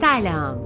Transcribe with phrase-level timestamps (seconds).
[0.00, 0.58] سلام.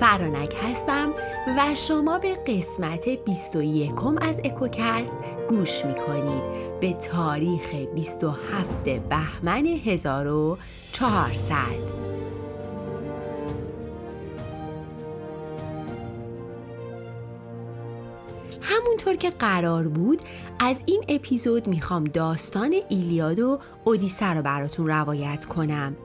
[0.00, 1.12] فرانک هستم
[1.46, 5.16] و شما به قسمت 21 از اکوکست
[5.48, 6.42] گوش می‌کنید.
[6.80, 11.56] به تاریخ 27 بهمن 1400
[18.62, 20.22] همونطور که قرار بود
[20.58, 25.96] از این اپیزود می‌خوام داستان ایلیاد و اودیسه رو براتون روایت کنم.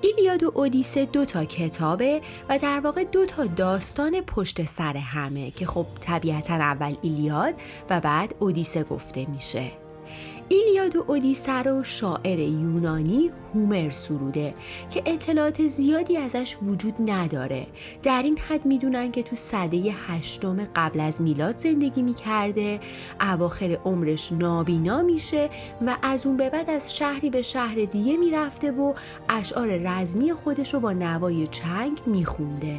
[0.00, 5.50] ایلیاد و اودیسه دو تا کتابه و در واقع دو تا داستان پشت سر همه
[5.50, 7.54] که خب طبیعتا اول ایلیاد
[7.90, 9.87] و بعد اودیسه گفته میشه.
[10.48, 14.54] ایلیاد و اودیسه رو شاعر یونانی هومر سروده
[14.90, 17.66] که اطلاعات زیادی ازش وجود نداره.
[18.02, 22.80] در این حد می‌دونن که تو صده هشتم قبل از میلاد زندگی می‌کرده
[23.20, 25.50] اواخر عمرش نابینا میشه
[25.86, 28.94] و از اون به بعد از شهری به شهر دیگه می‌رفته و
[29.28, 32.78] اشعار رزمی خودش رو با نوای چنگ میخونده.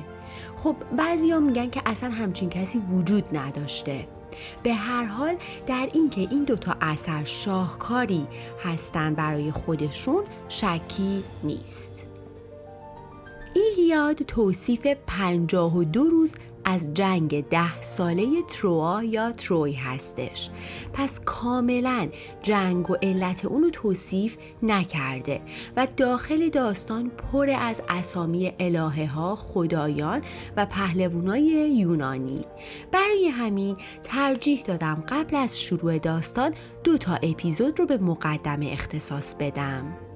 [0.57, 4.07] خب بعضیا میگن که اصلا همچین کسی وجود نداشته.
[4.63, 5.35] به هر حال
[5.67, 8.27] در اینکه این دوتا اثر شاهکاری
[8.63, 12.05] هستند برای خودشون شکی نیست.
[13.55, 16.35] ایلیاد توصیف پنجاه و دو روز
[16.69, 20.49] از جنگ ده ساله تروا یا تروی هستش.
[20.93, 22.09] پس کاملا
[22.41, 25.41] جنگ و علت اونو توصیف نکرده
[25.77, 30.21] و داخل داستان پر از اسامی الهه ها خدایان
[30.57, 32.41] و پهلوانای یونانی.
[32.91, 36.53] برای همین ترجیح دادم قبل از شروع داستان
[36.83, 40.08] دو تا اپیزود رو به مقدمه اختصاص بدم.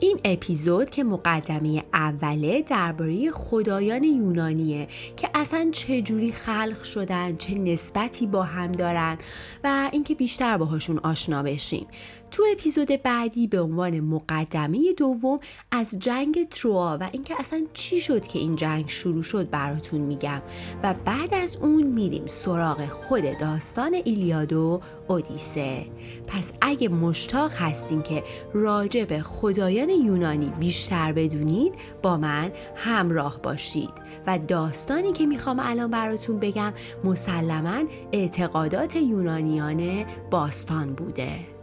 [0.00, 7.54] این اپیزود که مقدمه اوله درباره خدایان یونانیه که اصلا چه جوری خلق شدن چه
[7.54, 9.18] نسبتی با هم دارن
[9.64, 11.86] و اینکه بیشتر باهاشون آشنا بشیم.
[12.34, 15.40] تو اپیزود بعدی به عنوان مقدمه دوم
[15.70, 20.42] از جنگ تروا و اینکه اصلا چی شد که این جنگ شروع شد براتون میگم
[20.82, 25.86] و بعد از اون میریم سراغ خود داستان ایلیاد و اودیسه.
[26.26, 33.90] پس اگه مشتاق هستین که راجع به خدایان یونانی بیشتر بدونید با من همراه باشید
[34.26, 36.72] و داستانی که می‌خوام الان براتون بگم
[37.04, 41.53] مسلما اعتقادات یونانیان باستان بوده.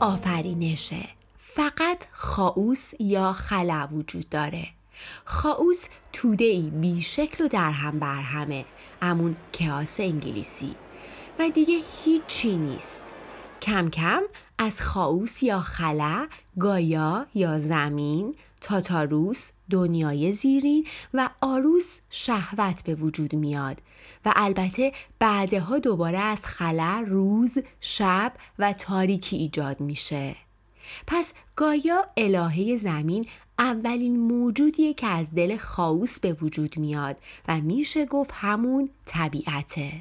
[0.00, 1.08] آفرینشه.
[1.38, 4.68] فقط خاوس یا خلا وجود داره.
[5.24, 8.64] خاوس توده ای بی شکل و در هم بر همه
[9.02, 10.74] امون کیاس انگلیسی.
[11.38, 13.02] و دیگه هیچی نیست.
[13.62, 14.22] کم کم
[14.58, 16.26] از خاوس یا خلا
[16.60, 23.80] گایا یا زمین تاتاروس دنیای زیرین و آروس شهوت به وجود میاد.
[24.24, 30.36] و البته بعدها دوباره از خلا روز شب و تاریکی ایجاد میشه.
[31.06, 33.26] پس گایا الهه زمین
[33.58, 37.16] اولین موجودیه که از دل خاوس به وجود میاد
[37.48, 39.92] و میشه گفت همون طبیعته.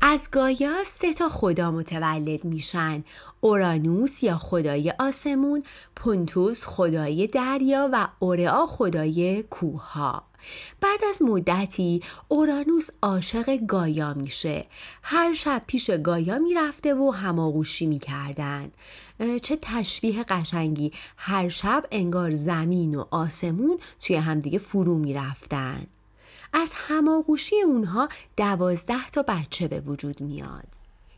[0.00, 3.04] از گایا سه تا خدا متولد میشن.
[3.40, 5.62] اورانوس یا خدای آسمون
[5.96, 10.22] پونتوس خدای دریا و اورئا خدای کوها
[10.80, 14.66] بعد از مدتی اورانوس عاشق گایا میشه.
[15.02, 18.70] هر شب پیش گایا می‌رفته و هماغوشی می‌کردن.
[19.42, 20.92] چه تشبیه قشنگی.
[21.16, 25.86] هر شب انگار زمین و آسمون توی همدیگه فرو می‌رفتن.
[26.58, 30.66] از هماغوشی اونها دوازده تا بچه به وجود میاد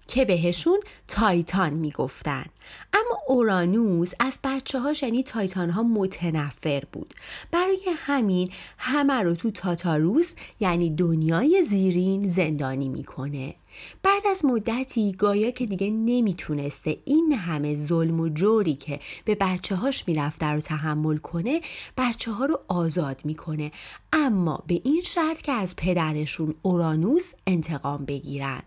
[0.06, 2.44] که بهشون تایتان می‌گفتن.
[2.92, 7.14] اما اورانوس از بچه ها یعنی تایتان ها متنفر بود.
[7.50, 13.54] برای همین همه رو تو تاتاروس یعنی دنیای زیرین زندانی می‌کنه.
[14.02, 19.76] بعد از مدتی گایا که دیگه نمی‌تونسته این همه ظلم و جوری که به بچه
[19.76, 21.60] هاش می‌رفته رو تحمل کنه
[21.96, 23.72] بچه ها رو آزاد می‌کنه.
[24.12, 28.62] اما به این شرط که از پدرشون اورانوس انتقام بگیرن.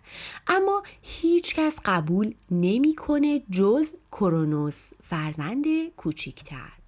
[0.47, 5.65] اما هیچکس قبول نمی‌کنه جز کرونوس فرزند
[5.97, 6.80] کوچیکتر.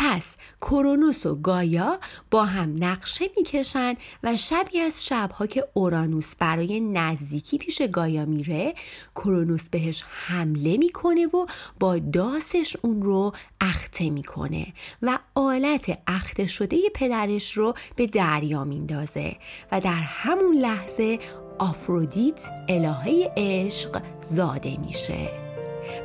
[0.00, 1.98] پس کرونوس و گایا
[2.30, 8.74] با هم نقشه می‌کشن و شبی از شبها که اورانوس برای نزدیکی پیش گایا میره
[9.14, 11.46] کرونوس بهش حمله می‌کنه و
[11.80, 14.66] با داسش اون رو اخته می‌کنه
[15.02, 19.36] و آلت اخته شده پدرش رو به دریا میندازه
[19.72, 21.18] و در همون لحظه
[21.58, 25.47] آفرودیت الهه عشق زاده میشه.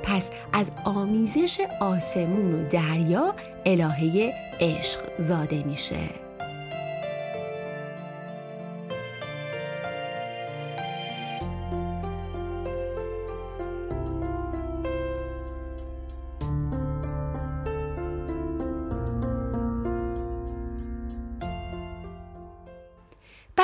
[0.04, 3.36] پس از آمیزش آسمون و دریا
[3.66, 6.23] الهه عشق زاده میشه.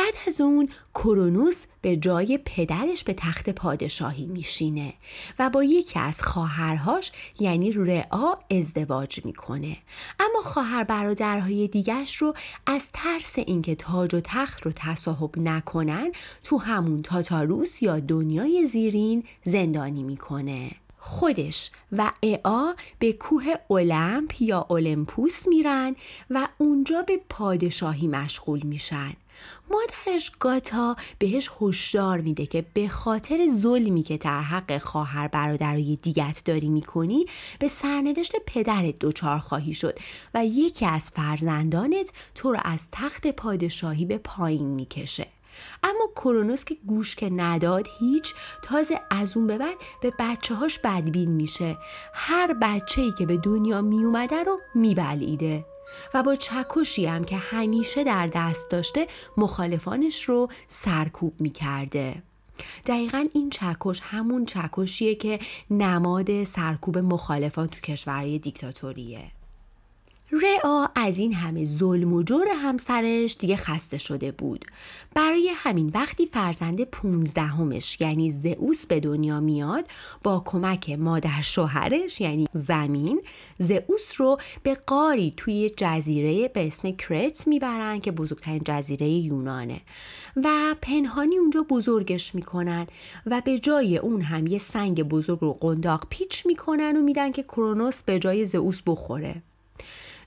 [0.10, 4.94] بعد از اون کرونوس به جای پدرش به تخت پادشاهی میشینه
[5.40, 9.78] و با یکی از خواهرهاش یعنی رعا ازدواج می‌کنه.
[10.20, 12.34] اما خواهر برادرهای دیگرش رو
[12.66, 16.12] از ترس اینکه تاج و تخت رو تصاحب نکنن
[16.44, 20.72] تو همون تاتاروس یا دنیای زیرین زندانی می‌کنه.
[21.00, 25.96] خودش و اعا به کوه المپ یا اولمپوس میرن
[26.30, 29.13] و اونجا به پادشاهی مشغول میشن.
[29.72, 36.42] مادرش گاتا بهش هشدار میده که به خاطر ظلمی که در حق خواهر برادرای دیگت
[36.46, 37.25] داری می‌کنی
[37.60, 40.00] به سرنوشت پدرت دچار خواهی شد
[40.34, 45.28] و یکی از فرزندانت تو رو از تخت پادشاهی به پایین می‌کشه.
[45.84, 48.34] اما کرونوس که گوش که نداد هیچ
[48.64, 51.78] تازه از اون به بعد به بچه هاش بدبین میشه.
[52.14, 55.66] هر بچه ای که به دنیا میومده رو میبلیده.
[56.14, 59.08] و با چکشی هم که همیشه در دست داشته
[59.38, 62.24] مخالفانش رو سرکوب می‌کرده.
[62.86, 65.40] دقیقا این چکش همون چکشیه که
[65.72, 69.32] نماد سرکوب مخالفان تو کشورهای دیکتاتوریه.
[70.31, 74.66] رعا از این همه ظلم و جور همسرش دیگه خسته شده بود.
[75.16, 79.88] برای همین وقتی فرزند پونزدهمش یعنی زئوس به دنیا میاد
[80.24, 83.22] با کمک مادر شوهرش یعنی زمین
[83.60, 89.82] زئوس رو به قاری توی جزیره به اسم کرت می‌برن که بزرگترین جزیره یونانه.
[90.36, 92.88] و پنهانی اونجا بزرگش می‌کنن
[93.25, 97.44] و به جای اون هم یه سنگ بزرگ رو قنداق پیچ می‌کنن و میدن که
[97.44, 99.44] کرونوس به جای زئوس بخوره.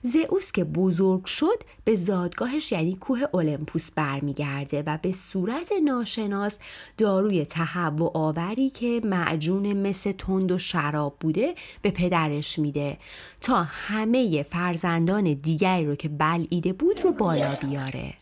[0.05, 6.57] زئوس که بزرگ شد به زادگاهش یعنی کوه اولمپوس برمیگرده و به صورت ناشناس
[6.97, 12.97] داروی تهوع آوری که معجون مثل تند و شراب بوده به پدرش میده
[13.41, 18.13] تا همه فرزندان دیگری رو که بلعیده بود رو بالا بیاره.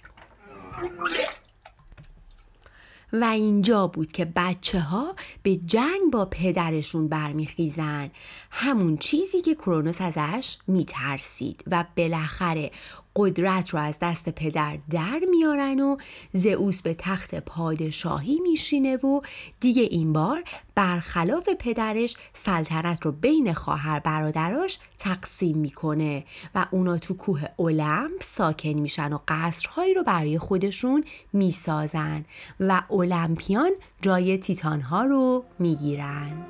[3.13, 8.10] و اینجا بود که بچه ها به جنگ با پدرشون برمیخیزن.
[8.52, 12.72] همون چیزی که کرونوس ازش میترسید و بالاخره
[13.16, 15.98] قدرت رو از دست پدر در میارن و
[16.31, 19.22] زئوس به تخت پادشاهی میشینه و
[19.60, 20.44] دیگه این بار
[20.75, 26.25] برخلاف پدرش سلطنت رو بین خواهر برادراش تقسیم می‌کنه
[26.56, 31.04] و اونا تو کوه اولمپ ساکن میشن و قصرهایی رو برای خودشون
[31.34, 32.25] می‌سازن
[32.60, 33.72] و اولمپیان
[34.02, 36.46] جای تیتان ها رو می‌گیرن.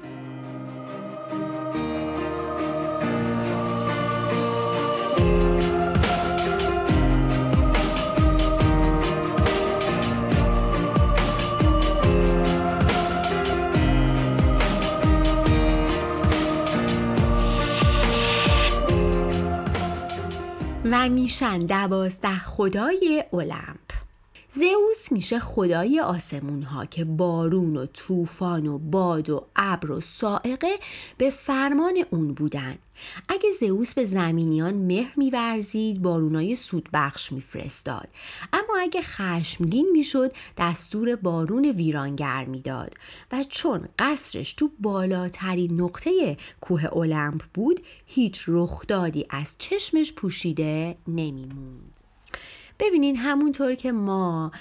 [20.91, 23.90] و میشن دوازده خدای المپ
[24.53, 30.79] زئوس میشه خدای آسمون ها که بارون و طوفان و باد و ابر و سائقه
[31.17, 32.77] به فرمان اون بودن.
[33.29, 38.07] اگه زئوس به زمینیان مهر میورزید بارونای سودبخش میفرستاد.
[38.53, 42.93] اما اگه خشمگین می‌شد دستور بارون ویرانگر می‌داد.
[43.31, 52.00] و چون قصرش تو بالاترین نقطه کوه المپ بود هیچ رخدادی از چشمش پوشیده نمیموند.
[52.81, 54.51] ببینین همونطور که ما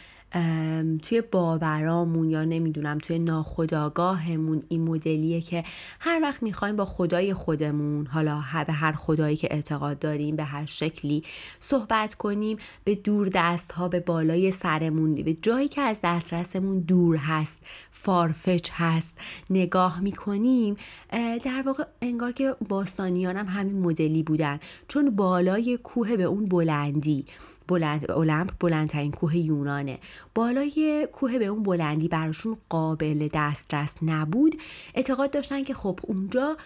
[1.03, 5.65] توی باورامون یا نمی‌دونم توی ناخداگاهمون این مدلیه که
[6.01, 10.67] هر وقت می‌خوایم با خدای خودمون حالا به هر خدایی که اعتقاد داریم به هر
[10.67, 11.23] شکلی
[11.61, 17.17] صحبت کنیم به دور دست ها به بالای سرمون به جایی که از دسترسمون دور
[17.17, 17.61] هست
[17.91, 19.15] فارفچ هست
[19.51, 20.77] نگاه می‌کنیم
[21.45, 24.61] در واقع انگار که باستانیان هم همین مدلی بودن.
[24.89, 27.25] چون بالای کوه به اون بلندی.
[27.71, 29.99] بلند المپ بلندترین کوه یونانه.
[30.35, 34.55] بالای کوه به اون بلندی براشون قابل دسترس نبود.
[34.95, 36.57] اعتقاد داشتن که خب اونجا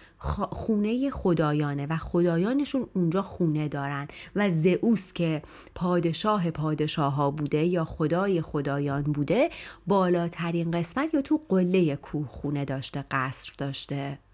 [0.51, 5.41] خونه خدایانه و خدایانشون اونجا خونه دارن و زئوس که
[5.75, 9.49] پادشاه پادشاه ها بوده یا خدای خدایان بوده
[9.87, 14.24] بالاترین قسمت یا تو قله کوه خونه داشته قصر داشته.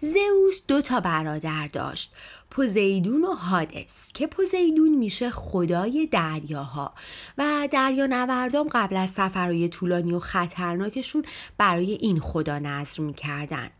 [0.00, 2.14] زئوس دو تا برادر داشت
[2.50, 6.92] پوزیدون و هادس که پوزیدون میشه خدای دریاها.
[7.38, 11.24] و دریا نوردام قبل از سفرهای طولانی و خطرناکشون
[11.58, 13.70] برای این خدا نظر می‌کردن.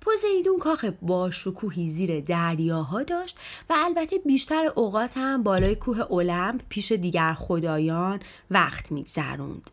[0.00, 3.38] پوزیدون کاخ با شکوهی زیر دریاها داشت
[3.70, 9.70] و البته بیشتر اوقات هم بالای کوه المپ پیش دیگر خدایان وقت میگذروند.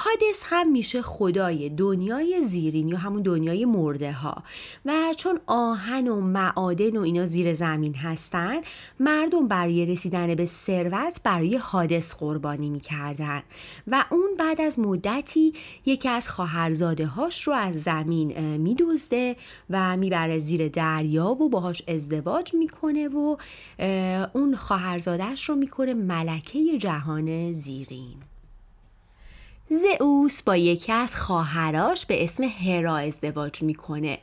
[0.00, 4.42] هادس هم میشه خدای دنیای زیرین یا همون دنیای مرده ها
[4.84, 8.60] و چون آهن و معادن و اینا زیر زمین هستن
[9.00, 13.42] مردم برای رسیدن به ثروت برای هادس قربانی می‌کردن.
[13.86, 15.52] و اون بعد از مدتی
[15.86, 19.36] یکی از خواهرزاده هاش رو از زمین میدزده
[19.70, 23.36] و می‌بره زیر دریا و باهاش ازدواج می‌کنه و
[24.32, 28.27] اون خواهرزادهش رو می‌کنه ملکه جهان زیرین.
[29.70, 34.18] زئوس با یکی از خواهراش به اسم هرا ازدواج می‌کنه.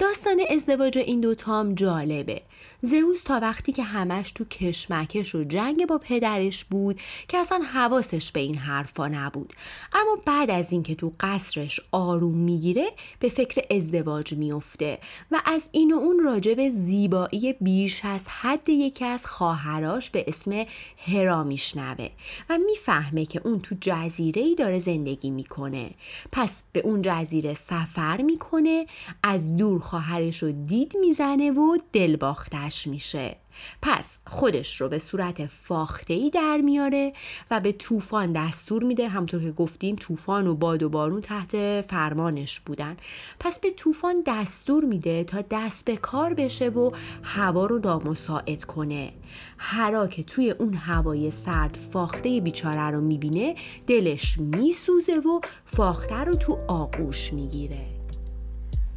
[0.00, 2.42] داستان ازدواج این دوتا هم جالبه.
[2.82, 8.32] زئوس تا وقتی که همش تو کشمکش و جنگ با پدرش بود که اصلا حواسش
[8.32, 9.52] به این حرفا نبود.
[9.92, 12.86] اما بعد از اینکه تو قصرش آروم می‌گیره
[13.20, 14.98] به فکر ازدواج میفته
[15.30, 20.24] و از این و اون راجع به زیبایی بیش از حد یکی از خواهراش به
[20.28, 20.64] اسم
[21.06, 22.08] هرا میشنوه
[22.50, 25.90] و می‌فهمه که اون تو جزیره ای داره زندگی می‌کنه.
[26.32, 28.86] پس به اون جزیره سفر می‌کنه
[29.22, 33.36] از دور خواهرش رو دید می‌زنه و دل باختش میشه.
[33.82, 37.12] پس خودش رو به صورت فاخته ای در میاره
[37.50, 39.08] و به طوفان دستور میده.
[39.08, 42.96] همطور که گفتیم طوفان و باد و بارون تحت فرمانش بودن.
[43.40, 46.90] پس به طوفان دستور میده تا دست به کار بشه و
[47.22, 49.12] هوا رو نامساعد کنه.
[49.58, 53.54] هرا که توی اون هوای سرد فاخته بیچاره رو می‌بینه
[53.86, 57.99] دلش میسوزه و فاخته رو تو آغوش می‌گیره.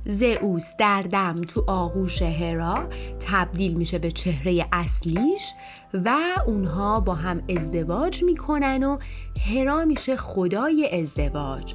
[0.05, 5.53] زئوس در دم تو آغوش هرا تبدیل میشه به چهره اصلیش
[5.93, 6.15] و
[6.47, 8.97] اونها با هم ازدواج می‌کنن و
[9.53, 11.73] هرا میشه خدای ازدواج.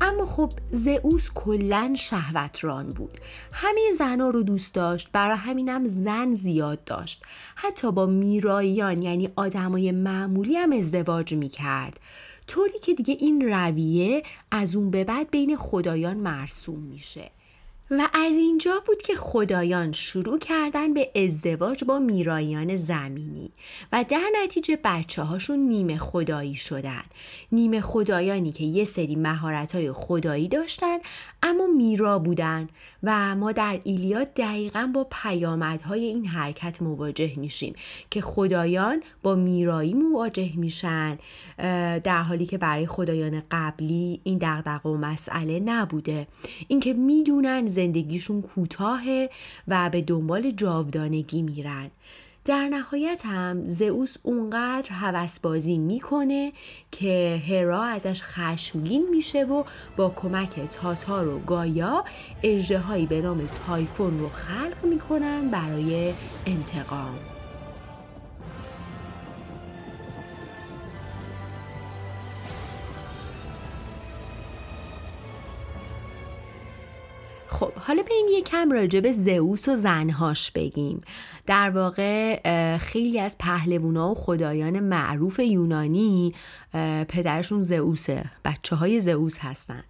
[0.00, 3.18] اما خب زئوس کلا شهوتران بود.
[3.52, 7.22] همه زنها رو دوست داشت برای همینم زن زیاد داشت.
[7.56, 12.00] حتی با میراییان یعنی آدمای معمولی هم ازدواج می‌کرد.
[12.46, 17.30] طوری که دیگه این رویه از اون به بعد بین خدایان مرسوم میشه.
[17.90, 23.50] و از اینجا بود که خدایان شروع کردن به ازدواج با میرایان زمینی
[23.92, 27.02] و در نتیجه بچه هاشون نیمه خدایی شدن.
[27.52, 30.98] نیمه خدایانی که یه سری مهارت های خدایی داشتن
[31.42, 32.68] اما میرا بودن
[33.02, 37.74] و ما در ایلیاد دقیقا با پیامدهای این حرکت مواجه میشیم
[38.10, 41.18] که خدایان با میرایی مواجه میشن
[42.04, 46.26] در حالی که برای خدایان قبلی این دغدغه و مسئله نبوده.
[46.68, 49.30] اینکه می‌دونن زندگیشون کوتاهه
[49.68, 51.90] و به دنبال جاودانگی میرن.
[52.44, 56.52] در نهایت هم زئوس اونقدر هوسبازی می‌کنه
[56.92, 59.64] که هرا ازش خشمگین میشه و
[59.96, 62.04] با کمک تاتار و گایا
[62.42, 66.12] اجدهایی به نام تایفون رو خلق می‌کنن برای
[66.46, 67.37] انتقام.
[78.48, 81.00] یکم راجع به زئوس و زنهاش بگیم.
[81.46, 86.34] در واقع خیلی از پهلوونا و خدایان معروف یونانی
[87.08, 89.84] پدرشون زئوسه بچه های زئوس هستن.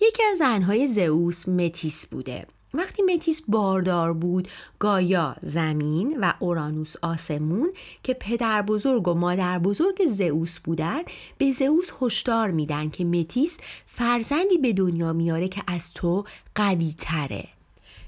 [0.00, 2.46] یکی از زنهای زئوس متیس بوده.
[2.74, 4.48] وقتی متیس باردار بود
[4.78, 7.72] گایا زمین و اورانوس آسمون
[8.02, 11.02] که پدر بزرگ و مادر بزرگ زئوس بودن
[11.38, 16.24] به زئوس هشدار میدن که متیس فرزندی به دنیا میاره که از تو
[16.54, 17.55] قوی تره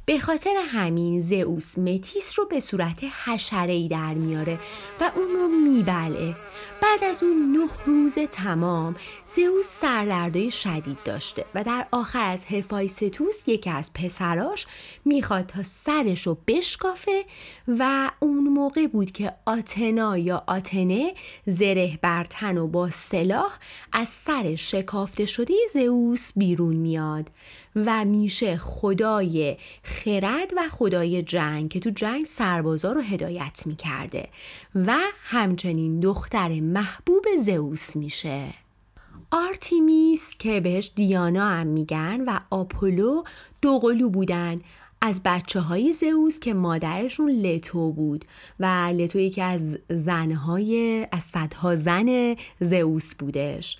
[0.08, 4.58] به خاطر همین زئوس متیس رو به صورت حشره در میاره
[5.00, 6.34] و اون رو میبله.
[6.82, 8.96] بعد از اون نه روز تمام
[9.26, 14.66] زئوس سردردهای شدید داشته و در آخر از هفایستوس یکی از پسراش
[15.04, 17.24] می‌خواد تا سرش رو بشکافه
[17.68, 21.14] و اون موقع بود که آتنا یا آتنه
[21.46, 23.58] زره برتن و با سلاح
[23.92, 27.30] از سر شکافته شده زئوس بیرون میاد.
[27.76, 34.28] و میشه خدای خرد و خدای جنگ که تو جنگ سربازا رو هدایت می‌کرده
[34.74, 38.54] و همچنین دختر محبوب زئوس میشه.
[39.30, 43.22] آرتیمیس که بهش دیانا هم میگن و آپولو
[43.62, 44.60] دوقلو بودن
[45.00, 48.24] از بچه های زئوس که مادرشون لتو بود
[48.60, 53.78] و لتو یکی از زنهای از صدها زن زئوس بودش.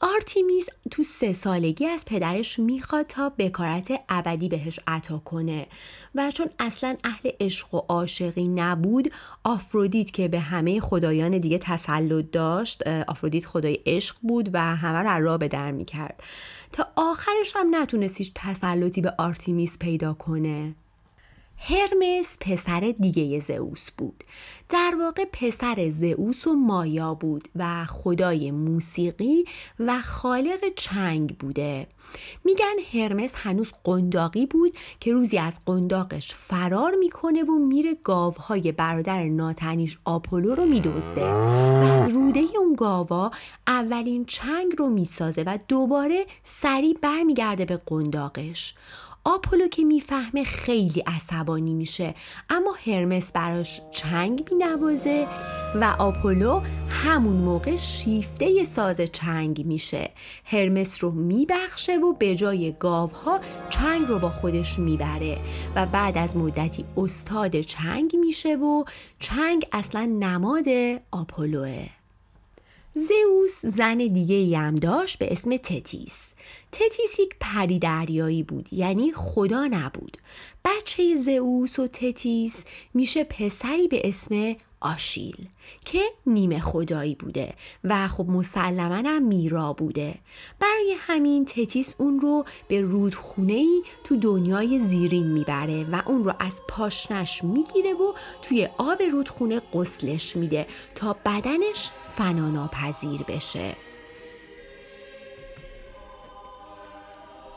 [0.00, 5.66] آرتیمیس تو سه سالگی از پدرش می‌خواد تا بکارت ابدی بهش عطا کنه.
[6.14, 9.12] و چون اصلا اهل عشق و عاشقی نبود
[9.44, 15.24] آفرودیت که به همه خدایان دیگه تسلط داشت آفرودیت خدای عشق بود و همه رو
[15.24, 16.22] را به در می‌کرد.
[16.72, 20.74] تا آخرش هم نتونستیش تسلطی به آرتیمیس پیدا کنه.
[21.62, 24.24] هرمس پسر دیگه زئوس بود.
[24.68, 29.44] در واقع پسر زئوس و مایا بود و خدای موسیقی
[29.80, 31.86] و خالق چنگ بوده.
[32.44, 39.24] میگن هرمس هنوز قنداقی بود که روزی از قنداقش فرار می‌کنه و میره گاوهای برادر
[39.24, 41.24] ناتنیش آپولو رو میدزده.
[41.24, 43.30] و از روده اون گاوا
[43.66, 48.74] اولین چنگ رو می‌سازه و دوباره سریع برمیگرده به قنداقش.
[49.24, 52.14] آپولو که می‌فهمه خیلی عصبانی میشه
[52.50, 55.26] اما هرمس براش چنگ مینوازه
[55.74, 60.10] و آپولو همون موقع شیفته ساز چنگ میشه.
[60.44, 65.38] هرمس رو میبخشه و به جای گاوها چنگ رو با خودش می‌بره
[65.76, 68.84] و بعد از مدتی استاد چنگ میشه و
[69.18, 70.66] چنگ اصلا نماد
[71.10, 71.99] آپولوه.
[72.94, 76.34] زئوس زن دیگه هم داشت به اسم تتیس.
[76.72, 80.16] تتیس یک پری دریایی بود یعنی خدا نبود.
[80.64, 85.48] بچه زئوس و تتیس میشه پسری به اسم آشیل
[85.84, 87.54] که نیمه خدایی بوده
[87.84, 90.14] و خب مسلما هم میرا بوده.
[90.60, 96.32] برای همین تتیس اون رو به رودخونه ای تو دنیای زیرین می‌بره و اون رو
[96.38, 103.76] از پاشنش می‌گیره و توی آب رودخونه قسلش میده تا بدنش فناناپذیر بشه.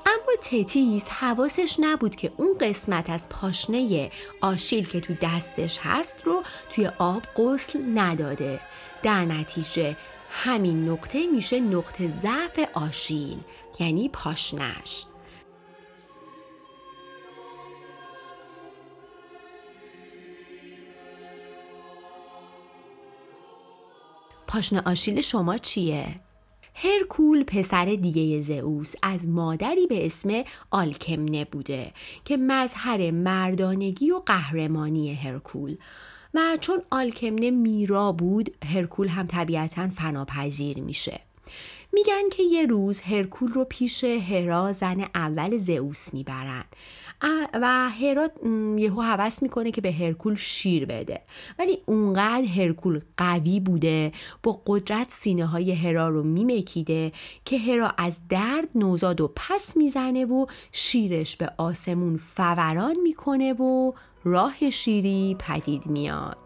[0.05, 6.43] اما تتیس حواسش نبود که اون قسمت از پاشنه آشیل که تو دستش هست رو
[6.69, 8.59] توی آب غسل نداده.
[9.03, 9.97] در نتیجه
[10.29, 13.37] همین نقطه میشه نقطه ضعف آشیل
[13.79, 15.05] یعنی پاشنش
[24.53, 26.15] پاشنه آشیل شما چیه؟
[26.75, 31.91] هرکول پسر دیگه زئوس از مادری به اسم آلکمنه بوده
[32.25, 35.77] که مظهر مردانگی و قهرمانی هرکول.
[36.33, 41.19] و چون آلکمنه میرا بود هرکول هم طبیعتا فناپذیر میشه.
[41.93, 46.63] میگن که یه روز هرکول رو پیش هرا زن اول زئوس می‌برن.
[47.53, 48.31] و هرات
[48.77, 51.21] یهو هوس می‌کنه که به هرکول شیر بده.
[51.59, 54.11] ولی اونقدر هرکول قوی بوده
[54.43, 57.11] با قدرت سینه های هرا رو میمکیده
[57.45, 63.93] که هرا از درد نوزاد و پس می‌زنه و شیرش به آسمون فوران می‌کنه و
[64.23, 66.37] راه شیری پدید میاد.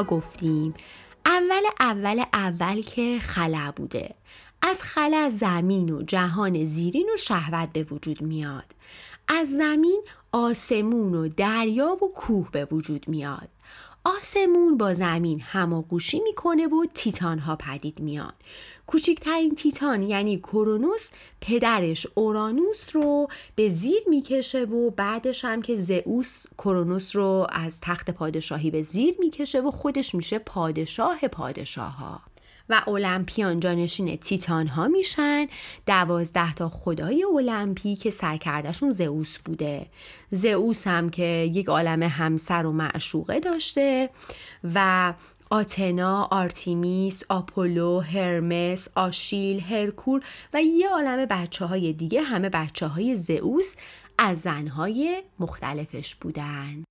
[0.00, 0.74] گفتیم؟
[1.26, 4.14] اول اول اول که خلا بوده.
[4.62, 8.74] از خلا زمین و جهان زیرین و شهوت به وجود میاد.
[9.28, 10.02] از زمین
[10.32, 13.48] آسمون و دریا و کوه به وجود میاد.
[14.04, 18.32] آسمون با زمین هماگوشی می‌کنه و تیتان ها پدید میان
[18.86, 21.10] کوچکترین تیتان یعنی کرونوس
[21.40, 28.10] پدرش اورانوس رو به زیر می‌کشه و بعدش هم که زئوس کرونوس رو از تخت
[28.10, 32.31] پادشاهی به زیر می‌کشه و خودش میشه پادشاه پادشاه ها
[32.72, 35.46] و المپیان جانشین تیتان ها میشن
[35.86, 39.86] دوازده تا خدای المپی که سرکردشون زئوس بوده
[40.30, 44.10] زئوس هم که یک عالم همسر و معشوقه داشته
[44.74, 45.12] و
[45.50, 50.20] آتنا، آرتیمیس، آپولو، هرمس، آشیل، هرکول
[50.54, 53.76] و یه عالم بچه های دیگه همه بچه های زئوس
[54.18, 56.84] از زنهای مختلفش بودن.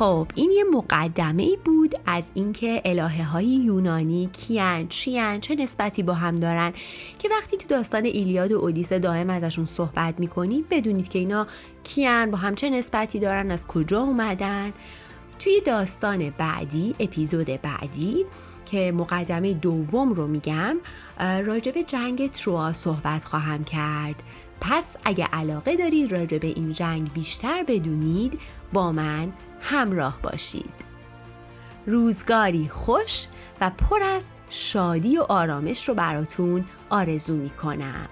[0.00, 6.02] خب این یه مقدمه ای بود از اینکه الهه های یونانی کیان چیان چه نسبتی
[6.02, 6.72] با هم دارن
[7.18, 11.46] که وقتی تو داستان ایلیاد و اودیسه دائم ازشون صحبت می‌کنیم بدونید که اینا
[11.84, 14.72] کیان با هم چه نسبتی دارن از کجا اومدن.
[15.38, 18.24] توی داستان بعدی اپیزود بعدی
[18.70, 20.76] که مقدمه دوم رو میگم
[21.20, 24.22] راجب جنگ تروا صحبت خواهم کرد.
[24.60, 28.40] پس اگه علاقه دارید راجع به این جنگ بیشتر بدونید
[28.72, 30.74] با من همراه باشید.
[31.86, 33.26] روزگاری خوش
[33.60, 38.08] و پر از شادی و آرامش رو براتون آرزو می کنم